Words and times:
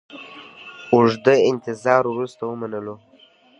اوږده 0.93 1.33
انتظار 1.49 2.03
وروسته 2.07 2.43
ومنلو. 2.45 2.95